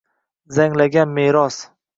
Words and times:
Zanglagan 0.57 1.13
meros 1.21 1.63